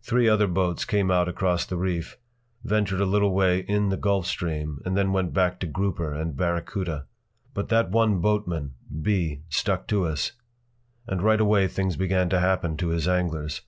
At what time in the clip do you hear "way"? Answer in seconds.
3.34-3.58